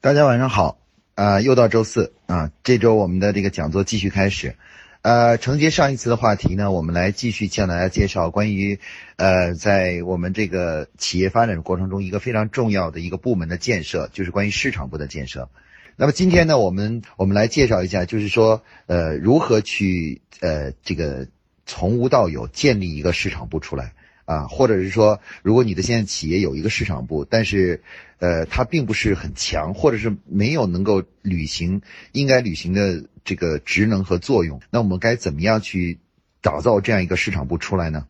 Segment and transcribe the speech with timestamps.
[0.00, 0.78] 大家晚上好，
[1.16, 4.54] 啊，又到周四啊，这周我们的这个讲座继续开始，
[5.02, 8.78] 呃，承接上一次的话题呢，我们来继续向大家介绍关于，
[9.16, 15.50] 呃，在我们这个企业发展过程中，一个非常重要的一个部门的建设，就是关于市场部的建设。
[15.96, 21.26] 那么今天呢，我们我们来介绍一下，就是说，呃，如何去呃这个
[21.66, 23.94] 从无到有建立一个市场部出来。
[24.28, 27.82] 啊，或者是说，如果你的现在企业有一个市场部，但是，
[28.18, 31.80] 呃，它并不是很强，或者是没有能够履行
[32.12, 35.96] 应该履行的这个职能和作用，那我们该怎么样去
[36.42, 38.06] 打造这样一个市场部出来呢？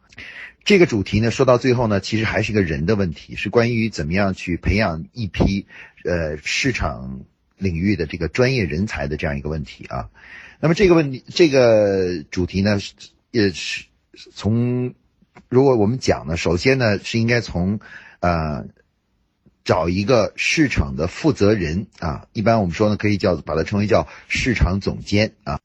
[0.65, 5.67] 这个主题呢，说到最后呢，其实还是一个人的问题，是关于怎么样去培养一批
[6.05, 7.21] 呃市场
[7.59, 10.11] 领域的这个专业人才的这样一个问题啊。
[10.59, 12.81] 那么这个问题，这个主题呢，
[13.31, 13.85] 也是
[14.35, 14.95] 从。
[15.49, 17.81] 如果我们讲呢，首先呢是应该从，
[18.21, 18.67] 呃，
[19.65, 25.61] 找一个市场的负责人啊，一般我们说呢可以叫把它称为叫市场总监啊。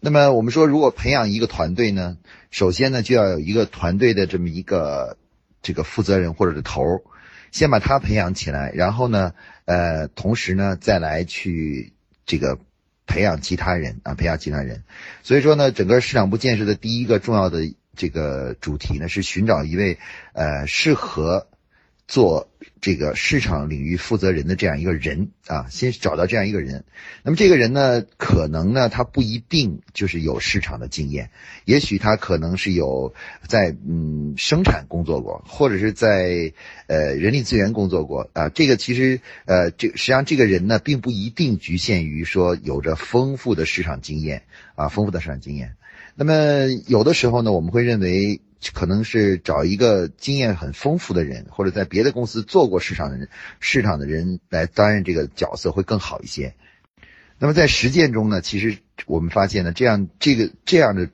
[0.00, 2.18] 那么我们说，如果培养一个团队呢，
[2.50, 5.16] 首先呢就要有一个团队的这么一个
[5.62, 7.02] 这个负责人或者是头儿，
[7.50, 9.32] 先把他培养起来，然后呢，
[9.64, 11.92] 呃，同时呢再来去
[12.26, 12.58] 这个
[13.06, 14.84] 培养其他人啊，培养其他人。
[15.22, 17.72] 所以说呢，整个市场部建设的第一个重要的。
[17.98, 19.98] 这个主题呢是寻找一位
[20.32, 21.48] 呃适合
[22.06, 22.48] 做
[22.80, 26.84] 这个市场领域负责人的这样一个人啊，先找到这样一个人。
[27.22, 31.30] 那么这个人呢，可能呢他不一定就是有市场的经验，
[31.66, 33.12] 也许他可能是有
[33.46, 36.54] 在嗯生产工作过，或者是在
[36.86, 38.48] 呃人力资源工作过啊。
[38.48, 44.44] 这个其实呃这实际上这个人呢，并不一定局限于说有着丰富的市场经验
[44.76, 45.74] 啊，丰富的市场经验。
[46.20, 48.40] 那么有的时候呢，我们会认为
[48.72, 53.28] 可能是找一个经验很丰富的人，或者在别的公司做过市场的人、
[53.60, 56.54] 市场的人来担任这个角色会更好一些。
[57.38, 61.08] 那么在实践中呢，其实我们发现呢，这样这个这样的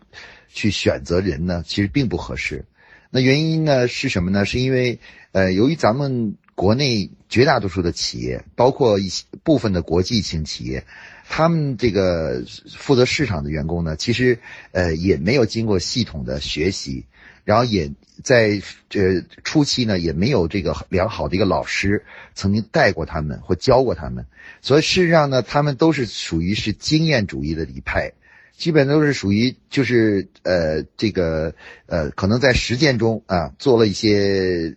[0.48, 2.64] 去选择人呢，其实并不合适。
[3.10, 4.46] 那原因呢是什么呢？
[4.46, 5.00] 是因为
[5.32, 10.86] 呃，由于咱们国内绝大多数的企业，包括一些部分的国际型企业。
[11.28, 12.44] 他们这个
[12.76, 14.38] 负责市场的员工呢，其实
[14.72, 17.06] 呃也没有经过系统的学习，
[17.44, 17.90] 然后也
[18.22, 22.04] 在这初期呢也没有这个良好的一个老师
[22.34, 24.26] 曾经带过他们或教过他们，
[24.60, 28.12] 所以事实上呢，他们都是属于是经验主义的一派，
[28.56, 31.54] 基本都是属于就是呃这个
[31.86, 34.76] 呃可能在实践中啊做了一些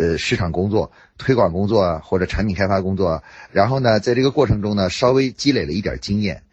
[0.00, 0.90] 呃市场工作。
[1.22, 3.22] 推广工作，或者产品开发工作，
[3.52, 6.44] 然后呢，在这个过程中呢，稍微积累了一点经验。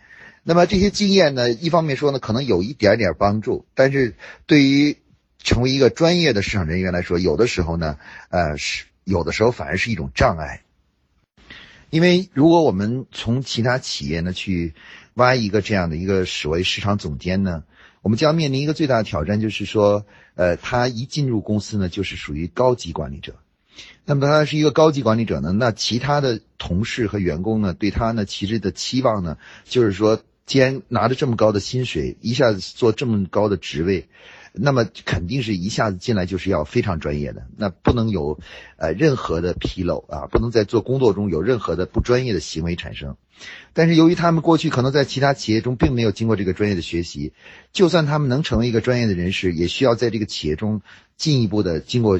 [0.44, 4.16] 那么这些经验呢，一方面说呢，可能有一点点帮助，但是
[4.46, 4.98] 对于
[5.42, 7.98] 成为一个专业的市场人员来说，有的时候呢，
[8.28, 10.64] 呃，是有的时候反而是一种障碍。
[11.90, 14.74] 因为如果我们从其他企业呢去
[15.14, 17.64] 挖一个这样的一个所谓市场总监呢，
[18.02, 20.06] 我们将面临一个最大的挑战，就是说，
[20.38, 23.36] 呃，他一进入公司呢，就是属于高级管理者。
[24.06, 34.08] 那么他是一个高级管理者呢，那其他的同事和员工呢，对他呢其实的期望呢，就是说，既然拿着这么高的薪水，一下子做这么高的职位，
[34.60, 38.40] 那么肯定是一下子进来就是要非常专业的，那不能有
[38.78, 43.18] 呃任何的纰漏啊，不能在做工作中有任何的不专业的行为产生。
[43.74, 47.34] 但是由于他们过去可能在其他企业中并没有经过这个专业的学习，
[47.72, 50.82] 就算他们能成为一个专业的人士，也需要在这个企业中
[51.16, 52.20] 进一步的经过。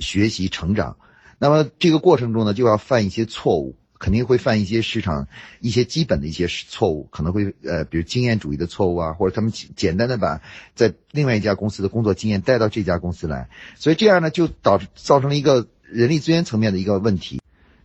[0.00, 0.96] 学习成长，
[1.38, 5.28] 那么这个过程中呢，就要犯一些错误，肯定会犯一些市场
[5.60, 10.40] 一些基本的一些错误，可能会呃，比如经验主义的错误啊，或者他们简单的把
[10.74, 17.40] 在另外一家公司的工作经验带到这家公司来，所以这样呢，就导致造成了一个人力资源层面的一个问题，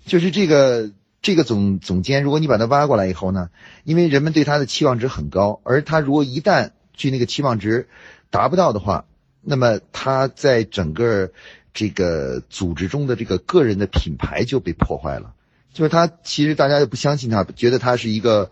[0.05, 0.89] 就是这个
[1.21, 3.49] 这个总总监，如果你把他挖过来以后呢，
[3.83, 7.89] 因为人们对他的期望值很高，而他如果一旦距那个期望值
[8.29, 9.05] 达不到的话，
[9.41, 11.31] 那么他在整个
[11.73, 15.34] 这个组织中的这个个人的品牌就被破坏了，
[15.75, 18.49] 就是他其实大家又不相信他，觉得他是一个，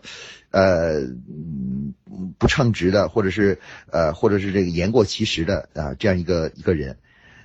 [0.50, 1.00] 呃，
[2.36, 3.58] 不称职的，或者是
[3.90, 6.98] 呃，或者是这个言过其实的啊这样一个一个人。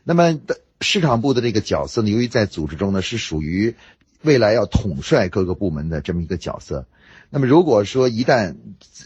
[0.03, 0.37] 那么
[0.81, 3.75] 市场部的这个角色呢，由于在组织中呢是属于
[4.21, 6.85] 未来要统帅各个部门的这么一个角色。
[7.29, 8.57] 那么如果说一旦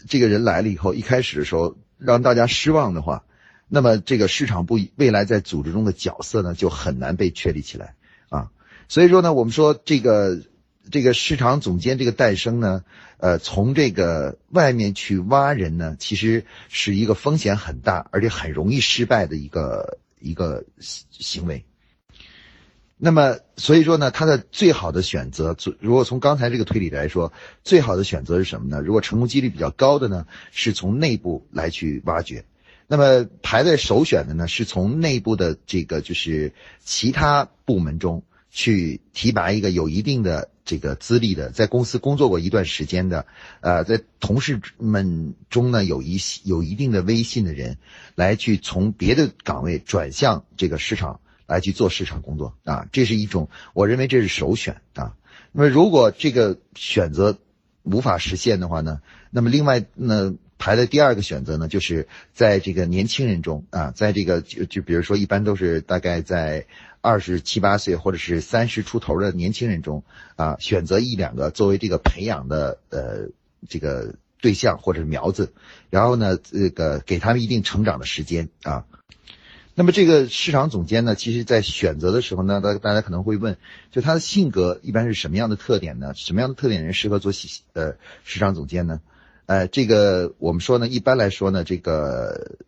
[0.08, 3.22] 这个人来了以后，一开始的时候让大家失望的话，
[3.68, 7.94] 那么这个市场部未来在组织中的角色呢，就很难被确立起来
[8.28, 8.50] 啊。
[8.88, 10.42] 所以说呢，我们说这个
[10.90, 12.84] 这个市场总监这个诞生呢，
[13.18, 21.64] 呃，从这个外面去挖人呢，其实是一个风险很大，而且很容易失败的一个一个行为。
[22.96, 27.32] 那么，所以说呢，他的最好的选择，如果从刚才这个推理来说，
[27.62, 28.80] 最好的选择是什么呢？
[28.80, 32.44] 如果成功几率比较高的呢，是从内部来去挖掘。
[32.86, 36.52] 那么排在首选的呢，是从内部的这个就是
[36.84, 38.22] 其他部门中
[38.54, 43.26] 去提拔一个有一定的这个资历的，在公司工作过一段时间的，
[43.60, 47.76] 呃，在同事们中呢有一有一定的威信的人，
[48.14, 51.20] 来去从别的岗位转向这个市场。
[51.46, 55.14] 来去做市场工作啊，这是一种，我认为这是首选啊。
[55.52, 57.38] 那么如果这个选择
[57.82, 66.66] 无法实现的话呢，那么另外呢排的第二个选择呢，就是在这个年轻人中啊，在这个就就比如说一般都是大概在
[67.00, 70.04] 二十七八岁或者是三十出头的年轻人中
[70.36, 73.28] 啊，选择一两个作为这个培养的呃
[73.68, 75.52] 这个对象或者是苗子，
[75.90, 78.84] 然后呢这个给他们一定成长的时间啊。
[79.76, 83.56] 那么这个市场总监呢，其实在选择的时候呢，大大家可能会问，
[83.90, 86.14] 就他的性格一般是什么样的特点呢？
[86.14, 87.32] 什么样的特点人适合做
[87.72, 89.00] 呃市场总监呢？
[89.46, 92.58] 呃，这个我们说呢，一般来说呢，这个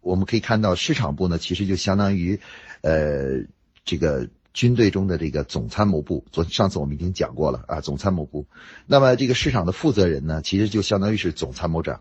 [0.00, 2.40] 我们可以看到市场部呢，其实就相当于
[2.82, 3.44] 呃
[3.84, 6.24] 这个军队中的这个总参谋部。
[6.32, 8.46] 昨上次我们已经讲过了啊，总参谋部。
[8.86, 12.00] 那么这个市场的负责人呢，其实就相当于是总参谋长。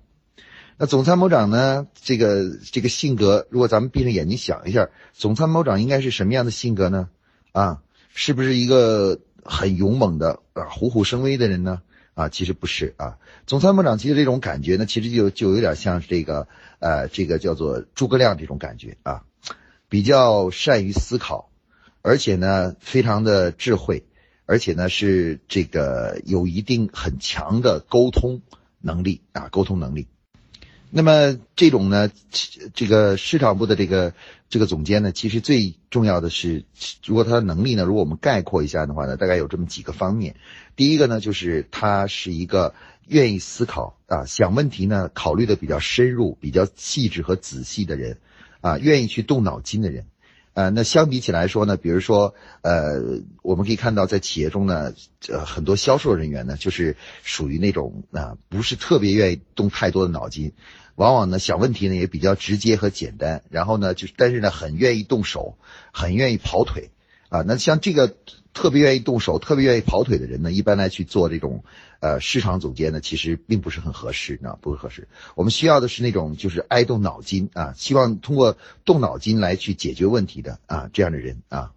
[0.75, 1.85] 那总参谋长呢？
[1.93, 7.09] 这个这个性格，如果咱们闭上眼睛想一下，总参谋长应该是什么样的性格呢？
[7.51, 11.83] 啊，是不是一个很勇猛的啊，虎虎生威的人呢？
[12.13, 13.17] 啊，其实不是啊。
[13.47, 16.47] 总参谋长其实这种感觉呢，其实就就有点像这个
[16.79, 19.23] 呃，这个叫做诸葛亮这种感觉啊，
[19.89, 21.49] 比较善于思考，
[22.01, 24.05] 而且呢，非常的智慧，
[24.45, 28.41] 而且呢是这个有一定很强的沟通
[28.79, 30.07] 能力啊，沟通能力。
[30.95, 32.11] 那么这种呢，
[32.75, 34.13] 这个市场部的这个
[34.47, 36.65] 这个总监呢，其实最重要的是，
[37.03, 40.35] 如果他的能力呢，如果我们概括一下的话呢，大概有这么几个方面。
[40.75, 42.75] 第一个呢，就是他是一个
[43.07, 48.19] 愿意思考啊，想问题呢，考虑的比较深入、比较细致和仔细的人，
[48.61, 50.05] 啊，愿意去动脑筋的人。
[50.53, 53.01] 呃，那相比起来说呢，比如说，呃，
[53.41, 54.93] 我们可以看到在企业中呢，
[55.27, 60.53] 呃，很多销售人员呢，就是属于那种啊，不是特别愿意动太多的脑筋。
[60.95, 65.57] 往往呢，想问题呢也比较直接和简单，然后呢，就是但是呢，很愿意动手，
[65.91, 66.91] 很愿意跑腿，
[67.29, 68.15] 啊，那像这个
[68.53, 71.63] 特别愿意动手、特别愿意跑腿的人呢，一般来去做这种，
[71.99, 75.07] 呃，市场总监呢，其实并不是很合适，啊，不是合适。
[75.35, 78.55] 我们需要的是那种就是爱动脑筋啊，希望通过
[78.85, 81.71] 动脑筋来去解决问题的啊这样的人啊。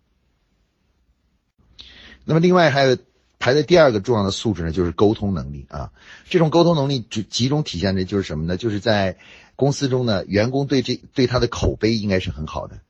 [2.24, 2.98] 那么另外还有。
[3.46, 5.93] 排在第二个重要的素质呢，就是沟通能力啊。
[6.28, 8.56] 这种沟通能力集集中体现的就是什么呢？
[8.56, 9.19] 就是在
[9.54, 12.81] 公司中呢，员工对这对他的口碑应该是很好的。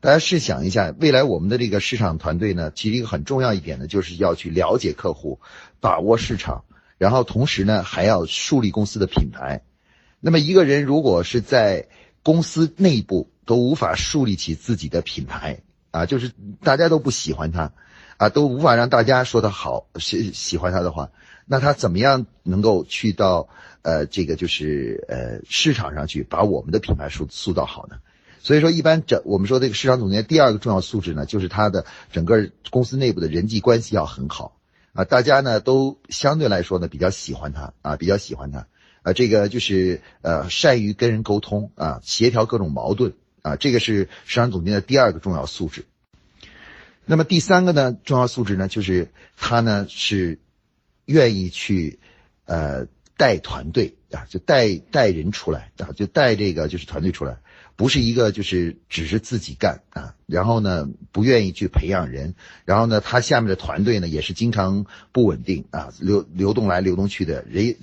[0.00, 5.40] 大家试想一下，未来我们的这个市场团队呢，其实一个很重要一点呢，就是要去了解客户，
[5.80, 6.62] 把握市场，
[6.96, 9.62] 然后同时呢，还要树立公司的品牌。
[10.20, 11.88] 那么一个人如果是在
[12.22, 15.58] 公司内部都无法树立起自己的品牌
[15.90, 16.30] 啊，就是
[16.62, 17.72] 大家都不喜欢他。
[18.16, 21.10] 啊，都无法让大家说他好，喜喜欢他的话，
[21.46, 23.48] 那他怎么样能够去到
[23.82, 27.96] 呃这个就是呃市场上去把我们的品牌塑塑造好呢？
[28.40, 34.58] 所以说，一般整我们说这个市场总监第二个重要素质呢，就是他的整个公司内部的人际关系要很好
[34.92, 38.66] 啊，大家呢都相对来说呢比较喜欢他啊，比较喜欢他
[39.02, 45.86] 啊，这个就是呃善于跟人沟通啊，协调各种矛盾啊，这个是市场总监的第二个重要素质。
[47.06, 50.38] 那么第三个呢，重要素质呢，就是他呢是
[51.04, 51.98] 愿意去
[52.46, 57.36] 呃带团队啊，就带带人出来啊，就带这个就是团队出来，
[57.76, 62.34] 不是一个就是只是自己干啊，然后呢不愿意去培养人，
[62.64, 67.76] 然后呢他下面的团队呢也是经常不稳定啊，流流动来流动去的人，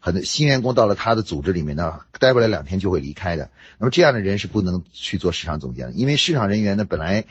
[0.00, 3.48] 很多新员工到了他的组织里面呢，待不了两天就会离开的。
[3.78, 7.26] 那么这样的人是不能去做市场总监的，因为市场人员呢本来。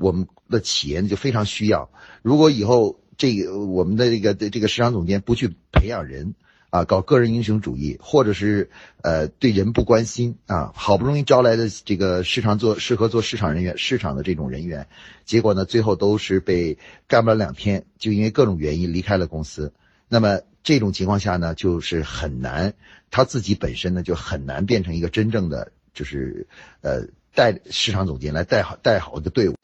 [0.00, 1.90] 我们的企业就非常需要，
[2.22, 6.34] 如果以后这个我们的这个这个市场总监不去培养人
[6.70, 8.70] 啊，搞个人英雄主义，或者是
[9.02, 14.86] 呃对人不关心啊，好不容易招来的这个市场做适合做市场人员市场的这种人员，
[15.26, 19.74] 结果呢最后都是被干不了两天，就因为各种原因离开了公司。
[20.08, 22.72] 那么这种情况下呢，就是很难
[23.10, 26.46] 他自己本身呢就很难变成一个真正的就是
[26.80, 27.02] 呃
[27.34, 29.54] 带市场总监来带好带好的队伍。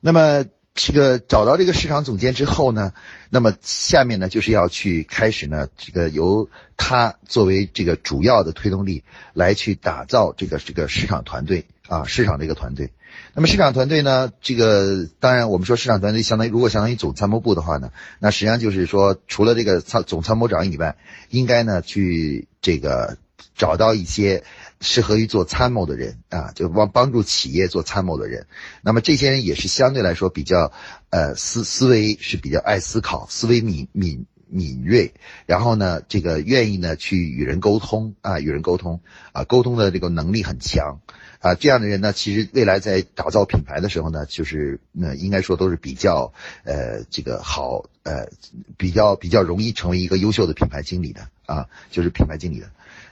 [0.00, 2.92] 那么这个找到这个市场总监之后呢，
[3.30, 9.02] 那么下面呢就是要去开始呢，这个由他作为这个主要的推动力
[9.32, 12.92] 来去打造这个这个市场团队啊，市场这个团队。
[13.34, 17.90] 那么市场团队呢，这个当然我们说市场团队相当于如果相当于总参谋部的话呢，
[18.20, 20.96] 那实际上就是说除了这个参总参谋长以外，
[21.28, 23.18] 应该呢去这个
[23.56, 24.44] 找到一些。
[24.80, 28.46] 适合于做参谋的人啊，就帮帮助企业做参谋的人。
[28.82, 30.72] 那么这些人也是相对来说比较，
[31.10, 35.14] 呃，思思维是比较爱思考，思维敏敏敏锐。
[35.46, 39.00] 然后呢，这个愿意呢去与人沟通啊，与人沟通
[39.32, 41.00] 啊，沟通的这个能力很强
[41.40, 41.54] 啊。
[41.54, 46.32] 这样的人呢，其实未来在打造品牌的时候呢，就是那应该说都是比较
[46.62, 48.28] 呃这个好呃
[48.76, 52.70] 比较比较容易成为一个优秀的品牌经理的啊，就是品牌经理的。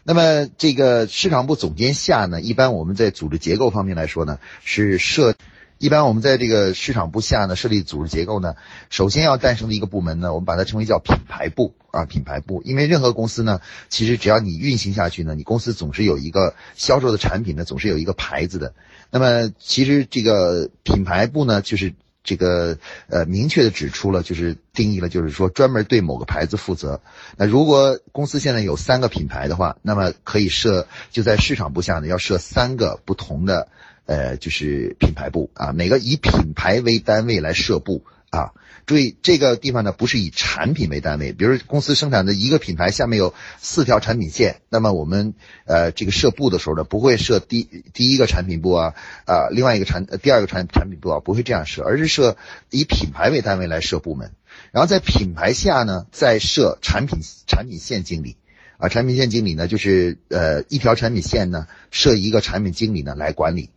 [0.09, 5.35] 那么这个市场部总监下呢，一般我们在组织结构方面来说呢，是设，
[5.79, 8.55] 一般我们在这个市场部下呢设立组织结构呢，
[8.89, 12.63] 首先要诞生的一个部门呢，我们把它称为叫品牌部啊，品牌部。
[12.65, 18.75] 因为任何公司呢，其实只要你运行下去呢，你公司总是有一个销售的产品呢，总是有一个牌子的。
[19.11, 21.95] 那么其实这个品牌部呢，就是。
[22.27, 22.77] 这个
[23.09, 27.01] 呃，明确的指出了，就是定义了，就是说专门对某个牌子负责。
[27.39, 33.69] 那如果公司现在有三个品牌的话，那么可以设就在市场部下呢，要设三个不同的
[34.05, 38.03] 呃，就是品牌部啊，每个以品牌为单位来设部。
[38.31, 38.53] 啊，
[38.87, 41.33] 注意这个地方呢，不是以产品为单位。
[41.33, 47.63] 比如公司生产的一个品牌下面有四条产品线，那么我们呃这个设部的时候呢，不会设第
[47.95, 48.95] 第一个产品部啊
[49.27, 52.37] 啊，另外一个产第二个产产品部啊，不会这样设，而是设
[52.71, 54.33] 以品牌为单位来设部门。
[54.73, 58.37] 然后在品牌下呢，再设产品产品线经理
[58.79, 63.71] 啊，产品线经理呢就是呃一条产品线呢设一个产品经理呢来管理。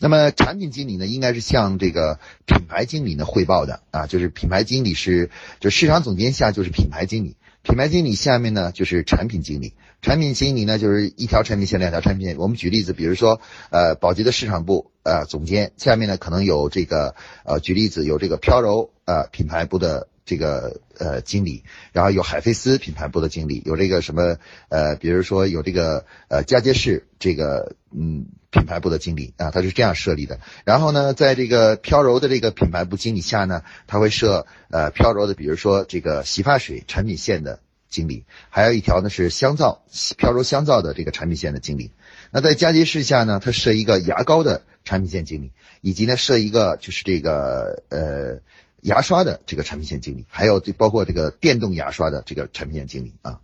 [0.00, 5.30] 那么产品经理呢，应该是向这个品牌经理呢汇报的啊，就是品牌经理是
[5.60, 12.38] 就市场总监下就是品牌经理，品牌经理下面呢就是产品经理，产品经理呢就是一条产品线两条产品线。
[12.38, 13.40] 我们举例子，比如说
[13.70, 17.14] 呃宝洁的市场部呃总监下面呢可能有这个
[17.44, 20.08] 呃举例子有这个飘柔呃品牌部的。
[20.26, 24.36] 这个呃经理，然后有海飞丝品牌部的经理，有这个什么
[24.68, 30.40] 呃，比如说有这个呃佳洁士这个嗯品牌部的经理啊，他是这样设立的。
[30.64, 39.82] 然后呢，在这个飘柔的这个品牌部经理下呢，他会设呃飘柔的，比如说这个洗发水产品线的经理，还有一条呢是香皂
[40.16, 41.90] 飘柔香皂的这个产品线的经理。
[42.30, 48.40] 那在佳洁士下呢，他设一个牙膏的产品线经理，以及呢设一个就是这个呃。
[48.82, 53.40] 牙刷的这个产品线经理，还有这包括这个电动牙刷的这个产品线经理啊。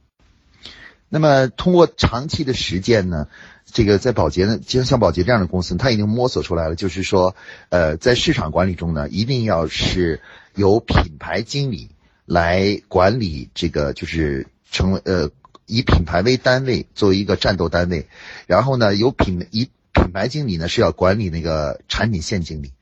[1.11, 3.29] 那么通过长期的实践呢，
[3.77, 7.37] 这个在宝洁呢，就像宝洁这样的公司，它已经摸索出来了，就是说，
[7.69, 10.23] 呃，在市场管理中呢，一定要是
[10.55, 11.91] 由品牌经理
[12.25, 15.29] 来管理这个，就是成为呃
[15.67, 18.07] 以品牌为单位作为一个战斗单位，
[18.47, 22.73] 然后呢，由品以品牌经理呢是要管理那个产品线经理。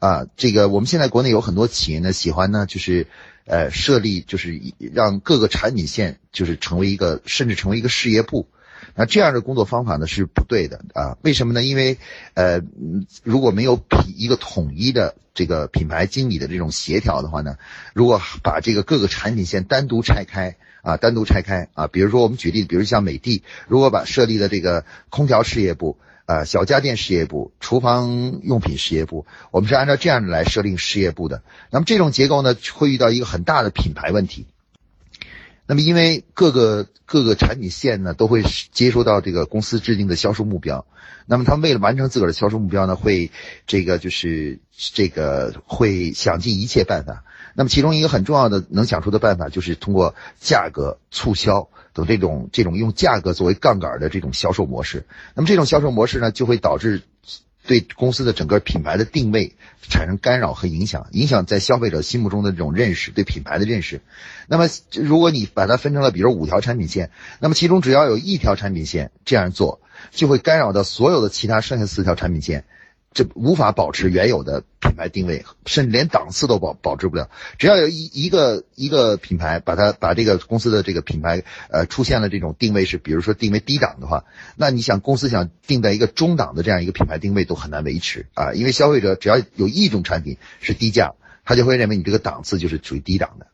[0.00, 3.06] 啊，这个我们现在国内有很多企业呢，喜欢呢，就是，
[3.46, 4.60] 呃，设立就是
[4.92, 8.48] 让各个产品线就是成为一个，甚至成为一个事业部。
[8.94, 11.16] 那这样的工作方法呢是不对的啊？
[11.22, 11.62] 为什么呢？
[11.62, 11.98] 因为，
[12.34, 12.60] 呃，
[13.22, 17.56] 如果没有品一个统一的这个品牌经理的这种协调的话呢，
[17.94, 25.98] 如果把这个各个产品线单独拆开啊，单独拆开啊，比如说我们举例，比如像美的，如果把设立的这个空调事业部。
[26.24, 31.42] 啊，小家电事业部、厨房用品事业部，我们是按照这样来设定事业部的。
[31.68, 34.46] 那么这种结构呢，会遇到一个很大的品牌问题。
[35.72, 40.84] 那么因为各个各个产品线呢，都会接收到这个公司制定的销售目标。
[41.24, 43.30] 那么他们为了完成自个儿的销售目标呢，会
[43.66, 47.24] 这个就是这个会想尽一切办法。
[47.54, 51.70] 那么其中一个很重要的能想出的办法，就是通过价格促销。
[51.94, 57.00] 等这种这种用价格作为杠杆的这种销售模式，那么这种销售模式呢，就会导致
[57.66, 64.00] 对公司的整个品牌的定位产生干扰和影响，影响在消费者心目中的这种认识，对品牌的认识。
[64.48, 72.64] 那么如果你把它分成了，比如五条产品线，那么其中只要有一条产品线这样做，就会干扰到所有的其他剩下四条产品线。
[73.14, 77.30] 这无法保持原有的品牌定位，甚至连档次都保保持不了。
[77.58, 84.24] 只要有一一个一个品牌把它把这个公司的这个品牌呃出现了这种定位是，比如说定为低档的话，
[84.56, 91.12] 那你想公司想定在一个中档的这样一个品牌定位都很难维持啊，因为消费者只要有一种产品是低价，
[91.44, 93.46] 他就会认为你这个档次就是属于低档的。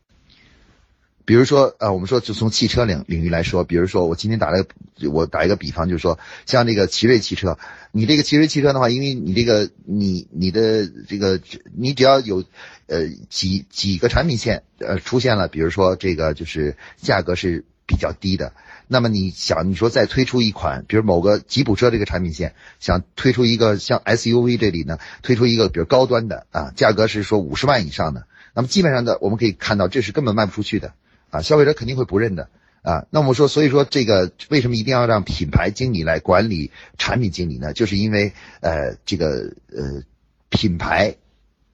[1.28, 7.58] 比如说，呃，我们说就从汽车领领域来说，比如说我今天打了个，我打一个比方，就是说像这个奇瑞汽车，
[7.92, 11.38] 你这个奇瑞汽车的话，因为你这个你你的这个
[11.76, 12.44] 你只要有，
[12.86, 18.54] 呃几几个产品线呃出现了，比如说这个就是价格是比较低的。
[18.86, 30.94] 那么你想，你说再推出一款，比如某个吉普车这个产品线，想推出一个像 SUV 这里呢，推出一个比如高端的啊，价格是说五十万以上的，那么基本上的我们可以看到，这是根本卖不出去的
[31.30, 32.48] 啊，消费者肯定会不认的
[32.82, 33.06] 啊。
[33.10, 37.72] 那我们说，所以说这个为什么一定要让品牌经理来管理产品经理呢？
[37.72, 40.02] 就是因为呃，这个呃，
[40.48, 41.16] 品牌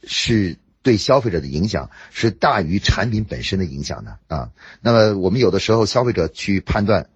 [0.03, 0.57] 是。
[0.85, 4.51] 对消费者的影响是大于产品本身的影响的啊。
[4.83, 7.09] 那么我们有的时候消费者去判断，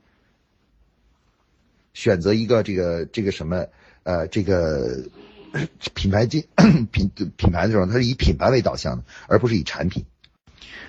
[1.93, 3.67] 选择一个这个这个什么
[4.05, 5.11] 呃这个
[5.93, 6.47] 品牌经
[6.91, 10.07] 品品牌的时候，它是以品牌为导向的，而不是以产品。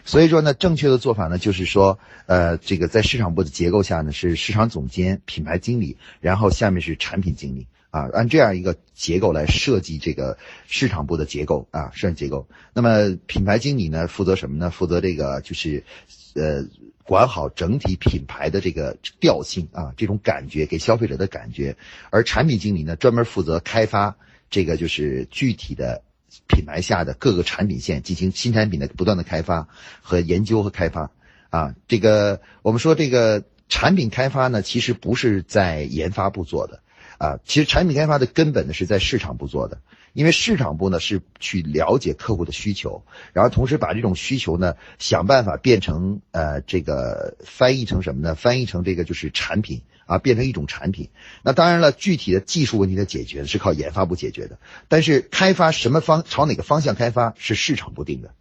[0.06, 7.68] 所以说呢，正确的做法呢，就是说呃这个在市场部的结构下呢，是市场总监、品牌经理，然后下面是产品经理。
[7.92, 12.48] 啊，按这样一个结构来设计这个市场部的结构啊，市场结构。
[12.72, 14.70] 那么品牌经理呢，负责什么呢？
[14.70, 15.84] 负责这个就是，
[16.36, 16.64] 呃，
[17.02, 21.76] 管好整体品牌的这个调性啊，这种感觉给消费者的感觉。
[22.12, 24.16] 而产品经理呢，专门负责开发
[24.52, 26.04] 这个就是具体的
[26.48, 29.68] 品牌下的各个产品线，进行新产品的不断的开发
[30.02, 31.12] 和研究和开发。
[31.50, 36.82] 啊，这个我们说这个产品开发呢，其实不是在研发部做的。
[37.18, 39.82] 啊，其实产品开发的根本呢是在市场部做的，
[40.14, 48.36] 因为市场部呢是去了解客户的需求，然后同时把这种需求呢想办法变成呃这个翻译成什么呢？
[48.36, 51.10] 翻译成这个就是产品啊，变成一种产品。
[51.44, 54.58] 那当然了，具体的技术问题的解决是靠研发部解决的，
[54.90, 58.34] 但是开发什么方朝哪个方向开发是市场部定的，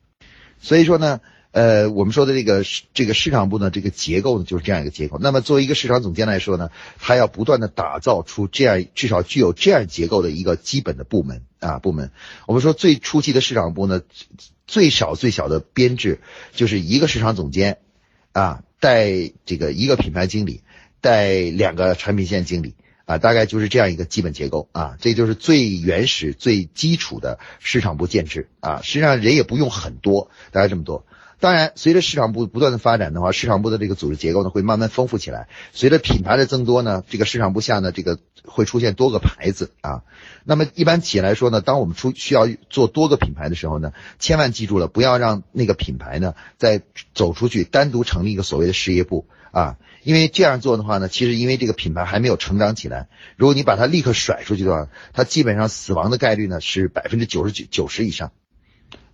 [0.61, 1.21] 所以说呢。
[1.51, 5.19] 呃，我们说的这个这个市场部呢，这个结构呢就是这样一个结构。
[5.19, 12.13] 那么作为一个市场总监来说呢，他要不断的打造出这样至少具有这样结构的一个基本的部门啊部门。
[12.47, 14.03] 我们说最初期的市场部呢，
[14.67, 16.21] 最少最小的编制
[16.53, 17.79] 就是一个市场总监
[18.33, 20.61] 啊带这个一个品牌经理
[21.01, 22.75] 带两个产品线经理
[23.05, 28.81] 啊，大概就是这样一个基本结构啊，这就是最原始最基础的市场部建制啊。
[28.83, 31.05] 实际上人也不用很多，大概这么多。
[31.41, 35.47] 当然，随着市场部不断的发展的话，市场部的这个组织结构呢会慢慢丰富起来。
[35.73, 40.03] 随着品牌的增多呢，这个市场部下呢这个会出现多个牌子啊。
[40.43, 46.83] 那么一般企业来说呢，当我们出需要做多个品牌的时候呢，千万记住了，不要让那个品牌呢再
[47.15, 49.77] 走出去，单独成立一个所谓的事业部啊。
[50.05, 58.33] 因为这样做的话呢，其实因为这个品牌还没有成长起来，如果你把它立刻甩出去的话，它基本上死亡的概率呢是百分之九十九九十以上。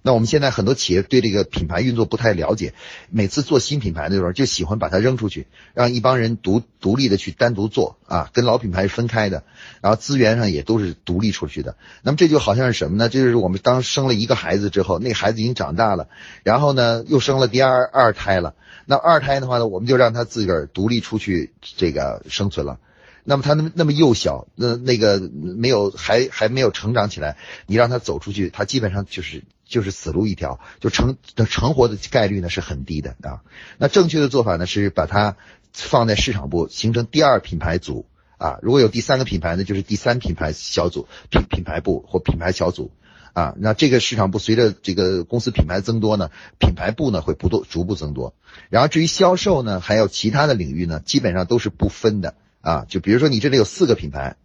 [0.07, 2.75] 那我们现在很多企业对这个品牌运作不太了解，
[3.09, 9.45] 每次做新品牌的时候就喜欢把它扔出去，让一帮人独独立的去单独做啊，跟老品牌是分开的，
[9.81, 11.77] 然后资源上也都是独立出去的。
[12.03, 13.09] 那么这就好像是什么呢？
[13.09, 16.09] 这就是我们当生了一个孩子之后，那孩子已经长大了，
[16.43, 18.55] 然后呢又生了第二二胎了。
[18.85, 22.79] 那二胎的话呢，我们就让他自个儿独立出去这个生存了。
[23.27, 29.43] 那么他那么那么幼小，那那个没有还还没有成长起来，你让他走出去，他基本上就是。
[29.67, 33.43] 就是死路一条，就成的成活的概率呢是很低的啊。
[33.79, 35.37] 那正确的做法呢是把它
[35.73, 38.07] 放在市场部，形成第二品牌组
[38.39, 38.59] 啊。
[38.63, 42.91] 如果有第三个品牌呢，就是第三品牌小组品品牌部或品牌小组
[43.33, 43.55] 啊。
[43.59, 48.35] 那这个市场部随着这个公司品牌增多呢，品牌部呢会不多逐步增多。
[48.71, 52.85] 然后至于销售呢，还有其他的领域呢，基本上都是不分的啊。
[52.89, 54.37] 就比如说你这里有四个品牌。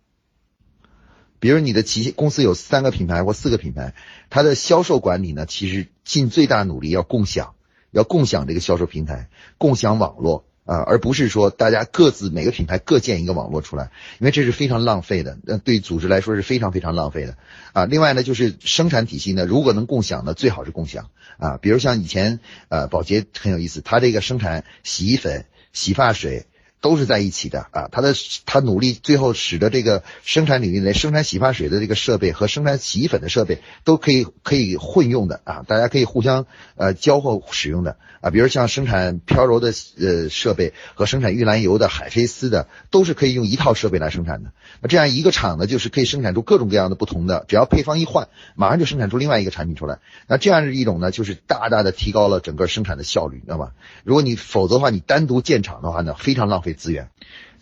[1.40, 3.94] 比如你的企公司有三个品牌或四个品牌，
[4.30, 7.54] 它的销售管理呢，其实尽最大努力要共享，
[7.92, 17.38] 要共享这个销售平台，共享网络啊，而不是说大家各自每个品牌各建一个网络出来，因为这是非常浪费的，那对组织来说是非常非常浪费的
[17.74, 17.86] 啊。
[17.86, 21.58] 另外呢，就是生产体系呢，如果能共享呢，最好是共享啊。
[21.58, 26.46] 比如像以前呃，宝洁很有意思，它这个生产洗衣粉、洗发水。
[26.82, 28.14] 都是在一起的啊，他的
[28.46, 44.52] 他努力，最后使得这个生产领域内生产洗发水的这个设备和生产洗衣粉的设备都可以可以混用的啊，大家可以互相呃交互使用的啊，比如像生产飘柔的呃设备和生产玉兰油的海飞丝的，都是可以用一套设备来生产的。
[44.82, 50.00] 那这样一个厂呢，就是可以生产出各种各样的不同的，只要配方一换，马上就生产出另外一个产品出来。
[50.28, 53.74] 那这样一种呢，就是大大的提高了整个生产的效率，知道吧？
[54.06, 56.69] 如果你否则的话，你单独建厂的话呢，非常浪费。
[56.74, 57.10] 资源，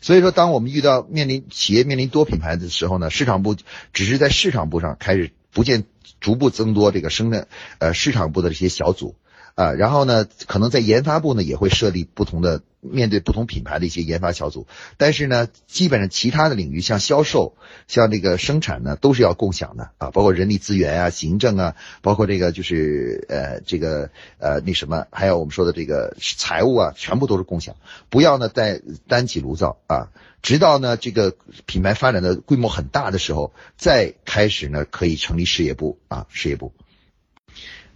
[0.01, 3.55] 所以说，当我们遇到面临企业面临多品牌的时候呢，市场部
[3.93, 5.85] 只是在市场部上开始逐渐
[6.21, 7.47] 逐步增多这个生产
[7.79, 9.15] 呃市场部的这些小组
[9.55, 17.55] 啊，然后呢，可能在研发部呢也会设立不同的面对不同品牌的一些研发小组，但是呢，基本上其他的领域像销售、
[17.87, 19.91] 像这个生产呢，都是要共享的。
[19.97, 27.75] 啊，包括人力资源啊、行政啊，包括这个就是呃这个呃那什么，还有我们说的这个财务啊，全部都是共享，
[28.09, 29.77] 不要呢再单起炉灶。
[29.87, 30.09] 啊，
[30.41, 35.99] 直到呢这个品牌发展的规模很大的时候，再开始呢可以成立事业部。
[36.07, 36.73] 啊，事业部。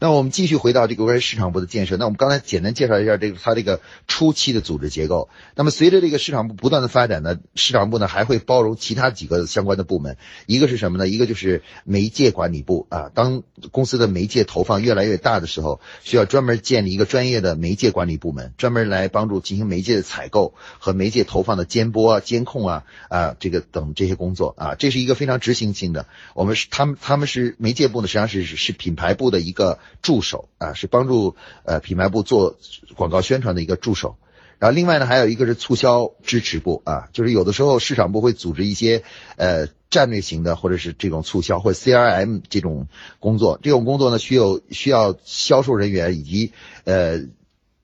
[0.01, 1.95] 那我们继续回到这个关于市场部的建设。
[1.95, 5.29] 那我们刚才简单介绍一下这个它这个初期的组织结构。
[5.53, 10.17] 那么随着这个市场部不断的发展呢，市场部呢还会包容其他几个相关的部门。
[10.47, 11.07] 一个是什么呢？
[11.07, 13.11] 一个就是媒介管理部啊。
[13.13, 24.73] 当公司的媒介投放越来越大的时候，需要专门建立一个专业的媒介管理部门，专门来帮助进行媒介的采购和媒介投放的监播、啊监控啊啊这个等这些工作啊。
[24.73, 26.07] 这是一个非常执行性的。
[26.33, 29.77] 我们是他们他们是媒介部呢，实际上是是品牌部的一个。
[30.01, 32.58] 助手啊，是帮助呃品牌部做
[32.95, 34.17] 广告宣传的一个助手。
[34.60, 39.01] 然后另外呢，还有一个是促销支持部啊，就是有的时候市场部会组织一些
[39.36, 42.88] 呃战略型的或者是这种促销或 CRM 这种
[43.19, 43.60] 工作。
[43.63, 46.51] 这种工作呢，需要需要销售人员以及
[46.84, 47.21] 呃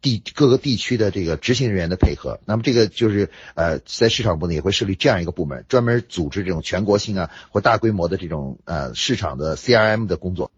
[0.03, 2.39] 地各个地区的这个执行人员的配合。
[2.45, 10.51] 那么这个就是呃在市场部呢也会设立这样一个部门，专门组织这种全国性啊或大规模的这种呃市场的 CRM 的工作。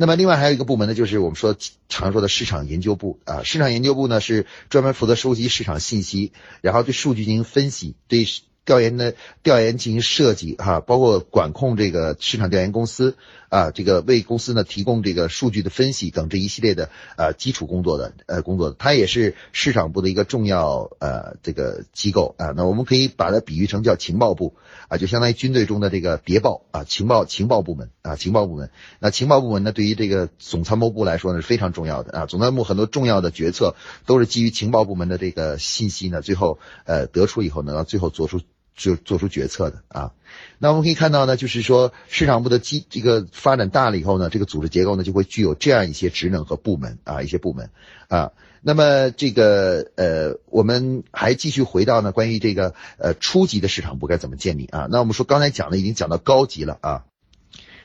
[0.00, 1.54] 那么另外还有一个部门呢，就是我们说
[1.90, 6.32] 常说的市场研究部啊，市场研究部呢是专门负责收集市场信息，
[6.62, 8.26] 然后对数据进行分析，对。
[8.62, 13.16] 调研的调研进行设计哈，包括管控这个市场调研公司
[13.50, 22.54] 啊，这个为公司呢提供这个数据的分析等这一系列的呃基础工作的呃工作，它也是市场部的一个重要呃这个机构啊。
[22.56, 24.54] 那我们可以把它比喻成叫情报部
[24.88, 28.70] 啊，就相当于军队中的这个谍报啊，情报情报部门啊，情报部门。
[29.00, 32.26] 那情报部门呢，对于这个总参谋部来说呢是非常重要的啊。
[32.26, 33.74] 总参谋部很多重要的决策
[34.06, 38.40] 都是基于情报部门的这个信息呢，最后呃得出以后呢，最后做出。
[38.76, 40.12] 就做出决策的啊，
[40.58, 47.70] 那我们可以看到呢，就是说市场部的基这个发展大了以后呢，这个组织结构呢就会具有这样一些职能和部门啊，一些部门
[48.08, 48.32] 啊。
[48.62, 54.86] 那么这个呃，我们还继续回到呢，关于这个呃初级的市场部该怎么建立啊？
[54.90, 57.04] 那我们说刚才讲的已经讲到高级了啊。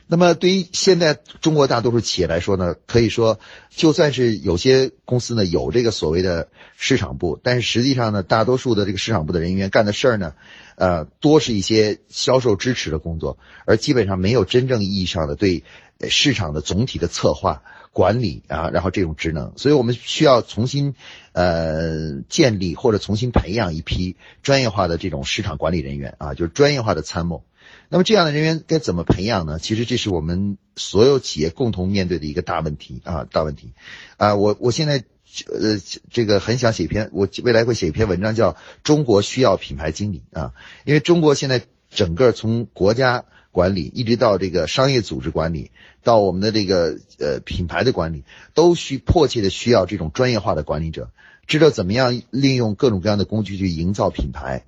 [0.08, 3.40] 那么对于现在中国大多数企业来说呢，可以说
[3.70, 10.34] 就算是有些公司呢有这个所谓的市场部，但是实际上呢，大多数的这个市场部的人员干的事儿呢。
[10.76, 15.64] 呃，多是一些销售支持的工作，而基本上没有真正意义上的对
[16.06, 20.94] 市场的总体的策划管理啊，然后这种职能，所以我们需要重新
[21.32, 27.42] 呃建立或者重新培养一批专业化的这种市场管理人员啊，就是专业化的参谋。
[27.88, 29.58] 那么这样的人员该怎么培养呢？
[29.58, 33.72] 其实这是我们所有企业共同面对的一个大问题啊，大问题
[34.16, 35.04] 啊，我我现在。
[35.52, 35.78] 呃，
[36.10, 40.54] 这个很想写一篇，我未来会写一篇文章，叫《中国需要品牌经理》啊，
[40.86, 45.72] 因为中国现在整个从国家管理一直到这个商业组织管理，
[46.02, 51.10] 到我们的这个呃品牌的管理，都需迫切的需要这种专业化的管理者，
[51.46, 54.64] 知道怎么样利用各种各样的工具去营造品牌。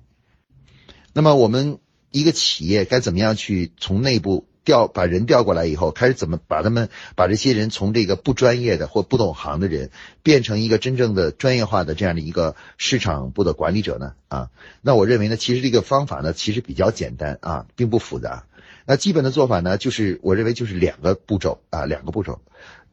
[1.13, 1.79] 那么我们
[2.11, 4.45] 一个企业该怎么样去从内部？
[4.65, 9.89] 调把人调过来以后，开始怎么把他们把这些人从这个不专业的或不懂行的人，
[10.21, 14.13] 变成一个真正的专业化的这样的一个市场部的管理者呢？
[14.27, 18.45] 啊，那我认为呢，其实这个方法呢，其实比较简单啊，并不复杂。
[18.85, 22.39] 那基本的做法呢，就是我认为就是两个步骤啊，两个步骤。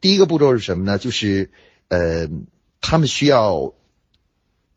[0.01, 0.97] 第一个步骤是什么呢？
[0.97, 1.51] 就是
[1.89, 2.27] 呃，
[2.81, 3.73] 他们需要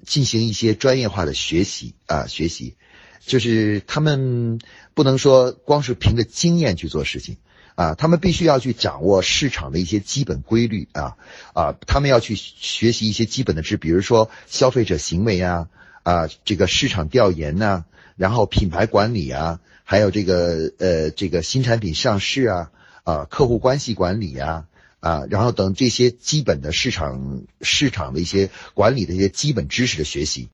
[0.05, 2.77] 进行一些专业化的学习啊，学习。
[3.25, 4.59] 就是他们
[4.95, 7.37] 不能说光是凭着经验去做事情
[7.75, 11.17] 啊，他们必须要去掌握市场的一些基本规律啊
[11.55, 15.69] 啊，他们要去学习一些基本的知，比如说消费者行为啊
[16.03, 17.85] 啊，这个市场调研呐，
[18.17, 22.71] 然后品牌管理啊，还有这个呃这个新产品上市啊
[23.05, 24.65] 啊，客户关系管理啊
[25.01, 30.49] 啊，然后等这些基本的市场市场的一些管理的一些基本知识的学习。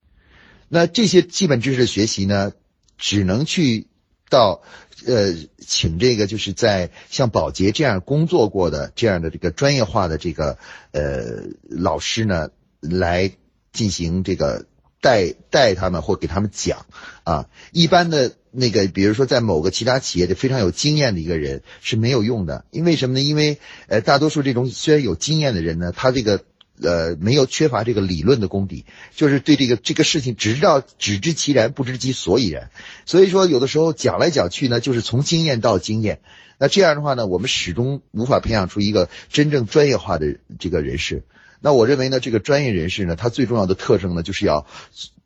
[0.69, 2.53] 那这些基本知识的学习呢，
[2.99, 3.87] 只能去
[4.29, 4.63] 到
[5.07, 10.59] 呃，请这个就是在像保洁这样工作过的这样的这个专业化的这个
[10.91, 12.51] 呃老师呢，
[12.81, 13.31] 来
[13.73, 14.67] 进行这个
[15.01, 16.87] 带带他们或给他们讲
[17.23, 17.49] 啊。
[17.71, 23.21] 一般的那个，比如说在某个其他企业的非常有经验的一个人是没有用的，因为什么呢？
[23.23, 26.45] 因为呃，大多数这种虽然有经验的人呢，他这个。
[26.83, 28.85] 呃没有缺乏这个理论的功底，
[29.15, 32.71] 就是对这个这个事情只知道只知其然不知其所以然，
[33.05, 36.21] 所以说有的时候讲来讲去呢，就是从经验到经验。
[36.59, 41.25] 那这样的话呢，我们始终无法培养出一个真正专业化的这个人士。
[41.61, 44.67] 那我认为呢，这个专业人士呢，他最重要的特征呢，就是要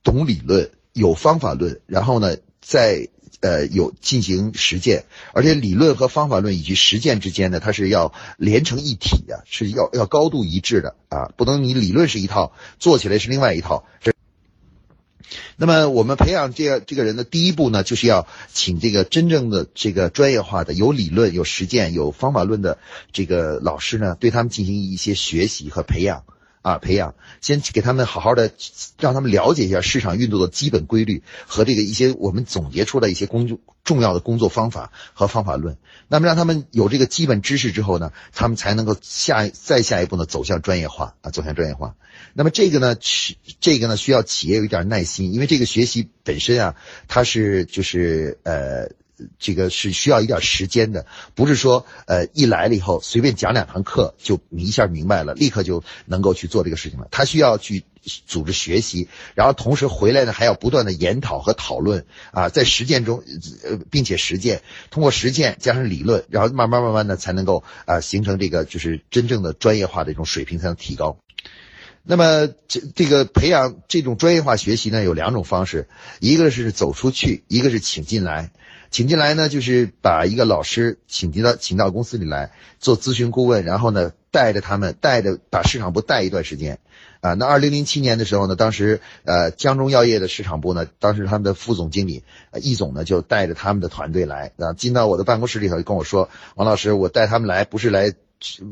[0.03, 3.09] 懂理论、有方法论，然后呢，在
[3.41, 13.85] 呃有进行实践，而且理论和方法论以及实践之间呢，它是要连成一体的，是要要高度一致的啊，不能你理论是一套，做起来是另外一套。
[14.01, 14.13] 这。
[15.57, 22.79] 那么我们培养这个这个人的第一步呢，就是要请这个真正的这个专业化的、有理论、有实践、有方法论的
[23.13, 26.25] 这个老师呢，对他们进行一些学习和培养
[26.63, 28.53] 啊，培养，先给他们好好的，
[28.99, 35.79] 让他们了解一下市场运作的基本规律和这个一些我们总结出来一些工作重要的工作方法和方法论。
[36.09, 41.95] 那么让他们有这个基本知识之后呢，他们才能够下再下一步呢走向专业化啊，走向专业化。
[42.35, 42.97] 那么这个呢，
[43.61, 46.77] 这个呢需要企业有一点耐心，因为这个学习本身啊，
[47.09, 48.91] 它是就是呃，
[49.39, 57.09] 这个是需要一点时间的，不是说呃一来了以后随便讲两堂课就一下明白了，立刻就能够去做这个事情了。
[57.11, 57.85] 他需要去
[58.27, 63.23] 组织学习，然后同时回来呢还要不断的研讨和讨论啊，在实践中
[63.65, 71.19] 呃并且实践，通过实践加上理论，然后慢慢慢慢的才能够啊形成这个就是真正的专业化的一种水平才能提高。
[72.03, 75.87] 那么这这个培养这种专业化学习呢，有两种方式，
[76.19, 78.51] 一个是走出去，一个是请进来。
[78.91, 86.79] 请进来呢，就是把一个老师请进到请到公司里来做咨询顾问，然后呢带着他们带着把市场部带一段时间。
[87.21, 92.25] 啊，那二零零七年的时候呢，当时呃江中药业的市场部呢，当时他们的副总经理
[92.55, 98.15] 易总呢就带着他们的团队来啊，进到我的办公室里头就跟我说，王老师，我带他们来不是来。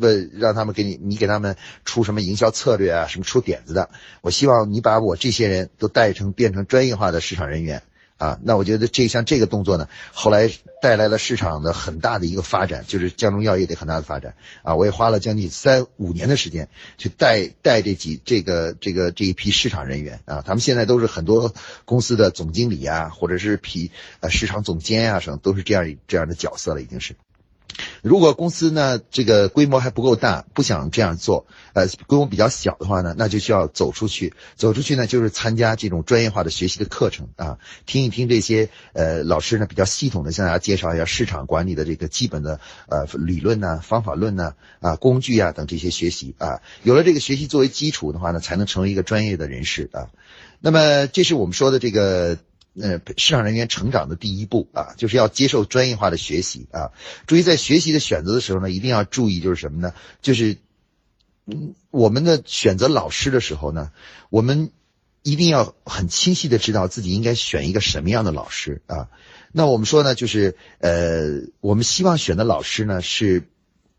[0.01, 1.55] 问让他们给你，你给他们
[1.85, 3.07] 出什么营销策略啊？
[3.07, 3.91] 什么出点子的？
[4.23, 7.83] 我希望你把我这些人都带成变成专业化的市场人员
[8.19, 8.39] 啊！
[8.43, 10.51] 那我觉得这像这个动作呢，后来
[10.83, 14.75] 带来了市场的很大的一个发展，就是江中药业的很大的发展啊！
[14.75, 21.55] 我也花了将近三五年的时间去带带这几这个这个这一批市场人员啊，他们现在都是很多
[21.85, 27.15] 公司的总经理啊，或者是批呃市场总监啊什么，都是这样这样的角色了，已经是。
[28.03, 34.35] 如果公司呢这个规模还不够大，不想这样做，呃，规模比较小的话呢，那就需要走出去。
[34.57, 46.61] 走出去呢，就是参加这种专业化的学习的课程啊，听一听这些呃老师呢比较系统的向大家介绍一下市场管理的这个基本的呃理论呢、方法论呢、啊工具啊等这些学习啊。
[46.83, 50.09] 有了这个学习作为基础的话呢，才能成为一个专业的人士啊。
[50.61, 52.39] 那么这是我们说的这个。
[52.81, 56.93] 呃，市场人员成长的第一步啊，就是要接受专业化的学习啊。
[57.27, 59.95] 注意，在学习的选择的时候呢，一定要注意，就是什么呢？
[60.23, 60.59] 就是，
[61.47, 63.91] 嗯，我们的选择老师的时候呢，
[64.31, 64.71] 我们
[65.23, 69.09] 一定要很清晰的知道自己应该选一个什么样的老师啊。
[69.51, 73.49] 那我们说呢，就是呃，我们希望选的老师呢，是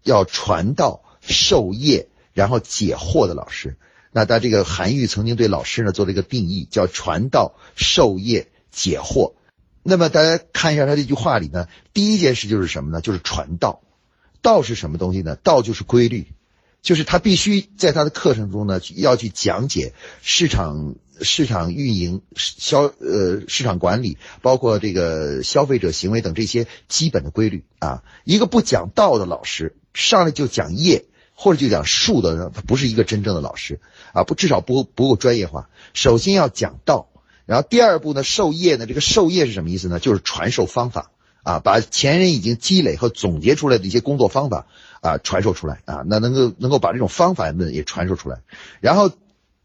[0.04, 3.76] 要传道授业，然后解惑的老师。
[4.12, 8.48] 那他这个韩愈曾经对老师呢做了一个定义，叫传道授业。
[8.72, 9.34] 解惑，
[9.84, 13.02] 那么大家看一下他这句话里呢，第一件事就是什么呢？
[13.02, 13.82] 就是传道。
[14.42, 15.36] 道是什么东西呢？
[15.36, 16.28] 道就是规律，
[16.82, 28.02] 就是他必须在他的课程中呢，要去讲解市场、市场运营、消呃市场管理，包括这个消费者行为等这些基本的规律啊。
[28.24, 31.04] 一个不讲道的老师，上来就讲业
[31.34, 33.82] 或者就讲术的，他不是一个真正的老师
[34.14, 35.70] 啊，不至少不不够专业化。
[35.94, 37.09] 首先要讲道。
[37.50, 40.00] 然后第二步呢，授业呢，这个授业是什么意思呢？
[40.00, 41.10] 就是传授方法
[41.42, 44.68] 啊，把前人已经积累和总结出来的一些工作方法
[45.02, 48.44] 啊传授出来啊，那能够能够把这种方法呢也传授出来，
[48.82, 49.12] 然后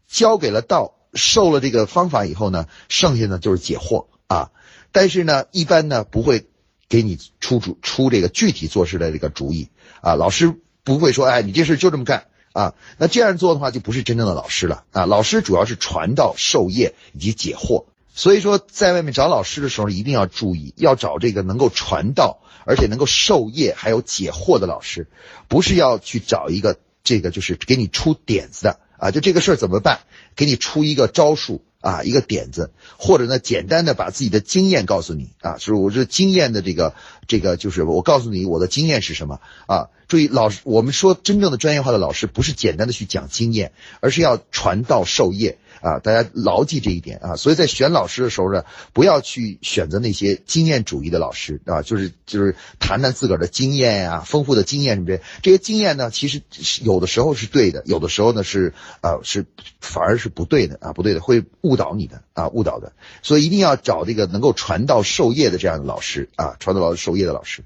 [0.07, 4.49] 教给了道，授了这个方法以后呢，剩下呢就是解惑啊，
[4.91, 6.47] 但是呢，一般呢不会
[6.89, 9.69] 给你出主出这个具体做事的这个主意
[10.01, 12.25] 啊，老师不会说，哎，你这事就这么干。
[12.55, 15.05] 啊，那这样做的话就不是真正的老师了啊！
[15.05, 25.09] 老师主要是传道授业以及解惑，所以说在外面找老师的时候一定要注意，要找这个能够传道而且能够授业还有解惑的老师，
[25.49, 29.99] 不是要去找一个这个就是给你出点子的啊，就这个事儿怎么办，
[30.37, 36.95] 给你出一个招数啊，一个点子，或者呢简单的把自己的经验告诉你啊，就是我这经验的这个
[37.27, 39.89] 这个就是我告诉你我的经验是什么啊。
[40.07, 43.71] 注意，老师，我们说真正的专业化的老师，不是简单的去讲经验，
[44.01, 45.99] 而是要传道授业啊！
[45.99, 47.35] 大家牢记这一点啊！
[47.35, 56.41] 所以在选老师的时候呢，不要去选择那些经验主义的老师啊，就是就是谈谈自个儿的经验呀、丰富的经验什么这这些经验呢，其实
[56.81, 59.45] 有的时候是对的，有的时候呢是啊是
[59.79, 62.93] 反而是不对的啊，不对的，会误导你的啊，误导的。
[63.21, 67.63] 所以一定要找这个能够传道授业的这样的老师啊，传道老师授业的老师。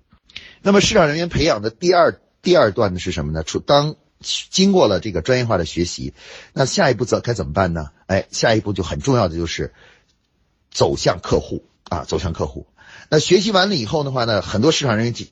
[0.62, 2.20] 那么市场人员培养的第二。
[2.42, 3.44] 第二段呢是什么呢？
[3.44, 6.14] 出当经过了这个专业化的学习，
[6.54, 7.92] 那下一步则该怎么办呢？
[8.08, 9.74] 哎，下一步就很重要的就是
[10.72, 12.68] 走向客户啊，走向客户。
[13.10, 15.28] 那学习完了以后的话呢，很多市场人员经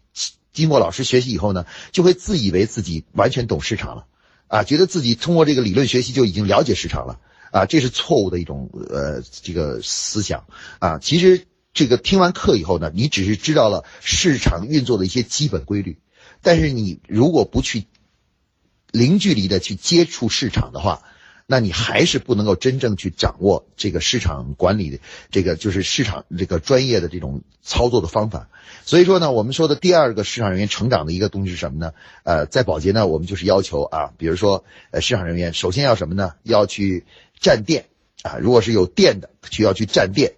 [0.53, 4.05] 经过老师学习以后呢，就会自以为自己完全懂市场了
[4.47, 7.19] 啊，觉得自己通过这个理论学习就已经了解市场了
[7.51, 10.45] 啊，这是错误的一种呃这个思想
[10.79, 10.97] 啊。
[10.99, 15.99] 其实这个听完课以后呢，你只是知道了市场运作的一些基本规律。
[16.41, 17.85] 但是你如果不去
[18.91, 21.01] 零距离的去接触市场的话，
[21.45, 28.49] 那你还是不能够真正去掌握这个市场管理的这个就是市场这个专业的这种操作的方法。
[28.85, 31.93] 所以说呢，我们说的第二个市场人员成长的一个东西是什么呢？
[32.23, 36.33] 呃，在保洁呢，我们就是要求啊，比如说呃，市场人员首先要什么呢？
[36.43, 37.05] 要去
[37.39, 37.85] 站店
[38.23, 40.35] 啊，如果是有店的，就要去站店。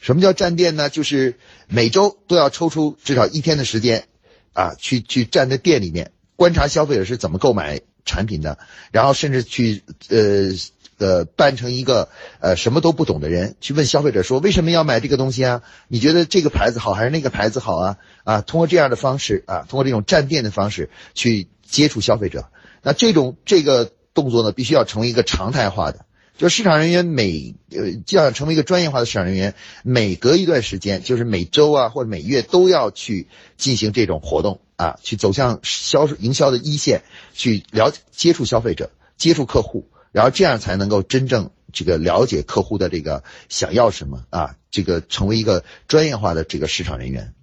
[0.00, 0.88] 什么叫站店呢？
[0.88, 4.06] 就是每周都要抽出至少一天的时间。
[4.52, 8.56] 啊，去去站在店里面观察消费者是怎么购买产品的，
[8.92, 10.48] 然后甚至去呃
[10.96, 12.08] 呃扮成一个
[12.40, 15.62] 呃什么都不懂的人，去问消费者说为什么要买这个东西啊？
[15.86, 17.98] 你觉得这个牌子好还是那个牌子好啊？
[18.24, 22.46] 啊，通过这样的方式啊，通过这种站店的方式去接触消费者，
[22.80, 26.06] 那这种这个动作呢，必须要成为一个常态化的。
[26.38, 37.02] 就市场人员每呃就要成为一个专业化的市场人员，每隔一段时间，就是每周啊或者每月都要去进行这种活动啊，去走向销售营销的一线，
[37.34, 47.34] 去了接触消费者，接触客户，然后这样才能够真正这个了解客户的这个想要什么啊，这个成为一个专业化的这个市场人员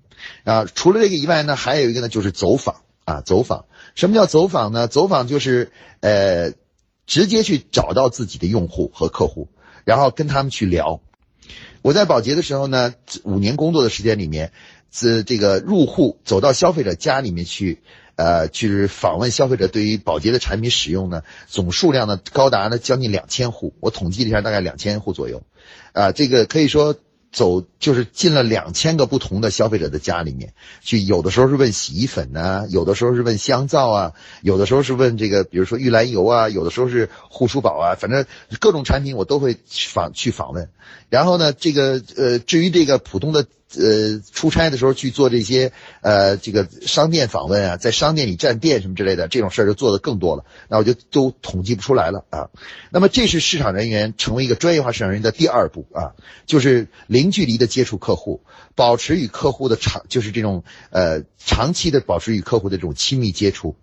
[0.44, 0.66] 啊。
[0.66, 3.66] 除了这个以外呢，还有一个呢就是走访啊，走访。
[3.94, 4.88] 什么叫走访呢？
[4.88, 6.54] 走访就是呃。
[7.08, 9.48] 直接去找到自己的用户和客户，
[9.86, 11.02] 然后跟他们去聊。
[11.82, 12.94] 我在保洁的时候呢，
[13.24, 14.52] 五年工作的时间里面，
[14.92, 17.82] 自这个入户走到消费者家里面去，
[18.16, 25.42] 呃，去访问消费者对于保洁的产品使用呢，总数量呢高达呢将近两千户，我统计了一下，大概两千户左右，
[25.94, 26.96] 啊，这个可以说。
[27.32, 38.26] 走就是进了两千个不同的消费者的家里面去，有的时候是问洗衣粉呐，有的时候是问香皂啊，有的时候是问这个，比如说玉兰油啊，有的时候是护舒宝啊，反正
[38.60, 40.70] 各种产品我都会访去访问。
[41.10, 43.46] 然后呢，这个呃，至于这个普通的。
[43.76, 52.50] 呃，出差的时候去做这些呃，这个商店访问啊，在商店里站店什么之类的这种事儿就做的更多了，那我就都统计不出来了啊。
[52.92, 58.42] 那么这是市场人员成为一个专业化市场人员的第二步啊，就是零距离的接触客户，
[58.74, 63.76] 保持与客户的长，就是这种呃长期的保持与客户的这种亲密接触。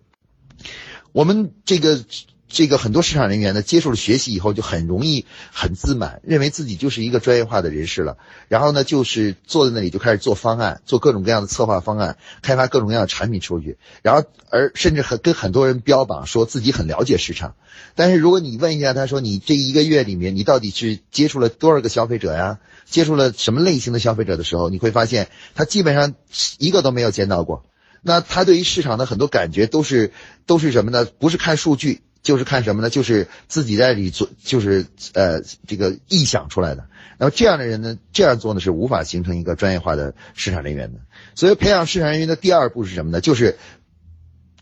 [1.11, 2.03] 我们这个。
[2.47, 8.17] 这个很多市场人员呢，接受了学习以后，就很容易很自满，认为自己就是一个专业化的人士了。
[8.47, 13.77] 然后呢，就是坐在那里就开始做方案，做各种各样的策划方案，开发各种各样的产品出去。
[14.03, 17.55] 然后，而甚至很跟很多人标榜说自己很了解市场。
[17.95, 22.59] 但是如果你问一下他说，你这一个月里面你到底是接触了多少个消费者呀？
[22.85, 26.13] 接触了什么类型的消费者的时候，你会发现他基本上
[26.59, 27.65] 一个都没有见到过。
[28.03, 30.13] 那他对于市场的很多感觉都是
[30.45, 31.05] 都是什么呢？
[31.05, 32.01] 不是看数据。
[32.25, 32.89] 就是看什么呢？
[32.89, 36.87] 就是自己在里做，就是呃这个臆想出来的。
[37.19, 40.99] 那么这样的人呢，这样做呢是无法形成一个专业化的市场人员的。
[41.35, 43.21] 所以培养市场人员的第二步是什么呢？
[43.21, 43.57] 就是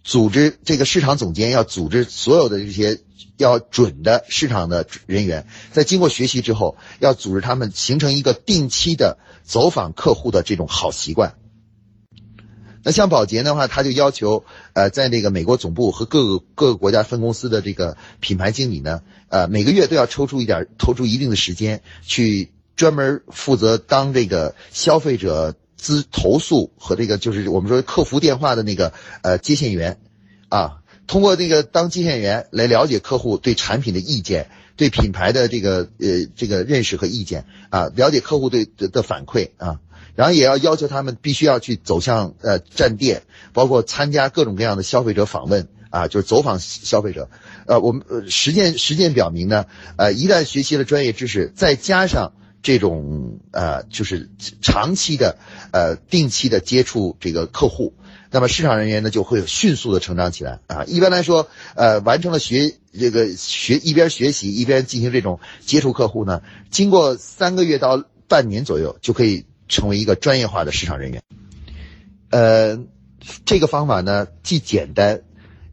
[0.03, 2.99] 组织这个市场总监要组织所有的这些
[3.37, 11.35] 要准的市场的人员，在经过学习之后，要组织他们形成一个定期的走访客户的这种好习惯。
[12.83, 14.43] 那像宝洁的话，他就要求，
[14.73, 28.91] 呃，在那个美国总部和各个各个国家分公司的这个品牌经理呢，呃，每个月都要抽出一点，抽出一定的时间，去专门负责当这个消费者资投诉和这个就是我们说客服电话的那个
[29.21, 29.99] 呃接线员，
[30.49, 39.79] 啊，通过这个当接线员来了解客户对产品的意见，对品牌的这个呃这个认识和意见，啊，了解客户对的反馈啊。
[40.15, 47.29] 然后也要要求他们必须要去走向呃站店，包括参加各种各样的消费者访问啊，就是走访消费者。
[47.65, 49.65] 呃，我们实践实践表明呢，
[49.97, 54.29] 呃，一旦学习了专业知识，再加上这种呃就是
[54.61, 55.37] 长期的
[55.71, 57.93] 呃定期的接触这个客户。
[58.31, 60.83] 那么市场人员呢就会迅速的成长起来啊。
[60.85, 71.21] 一般来说，呃，完成了学这个学一边学习一边进行这种接触客户呢，经过三个月到半年左右就可以成为一个专业化的市场人员。
[72.29, 72.79] 呃，
[73.45, 75.21] 这个方法呢既简单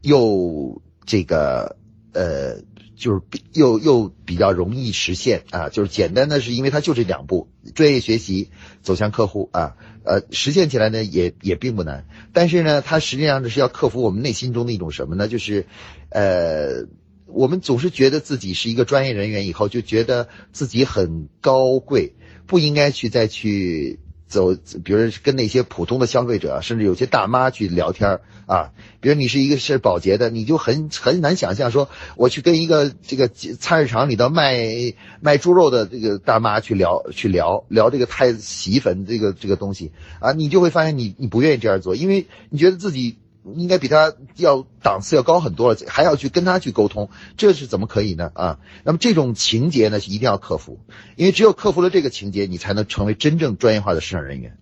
[0.01, 1.77] 又这个
[2.13, 2.61] 呃。
[3.01, 3.21] 就是
[3.53, 8.51] 又又比较容易实现啊，就是简单的是因为它就这两步，专业学习
[8.83, 15.27] 走向客户啊，呃，实现起来呢也也并不难，但是呢，它实际上呢是要克服我们内心中的一种什么呢？
[15.27, 15.65] 就是，
[16.09, 16.85] 呃，
[17.25, 22.13] 我们总是觉得自己是一个专业人员，以后就觉得自己很高贵，
[22.51, 23.99] 不应该去再去。
[24.31, 28.71] 走，比如跟那些普通的消费者，甚至有些大妈去聊天啊。
[29.01, 39.91] 比如你是一个是保洁的，你就很很难想象说，我去跟一个这个菜市场里头卖卖猪肉的这个大妈去聊去聊聊这个太洗衣粉这个这个东西
[40.21, 43.17] 啊，你就会发现你你不愿意这样做，因为你觉得自己。
[43.43, 48.31] 应该比他要档次要高很多了，还要去跟他去沟通，这是怎么可以呢？
[48.35, 50.79] 啊，那么这种情节呢一定要克服，
[51.15, 54.60] 因为只有克服了这个情节，你才能成为真正专业化的市场人员。